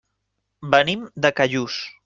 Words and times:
Venim 0.75 1.05
de 1.27 1.33
Callús. 1.41 1.81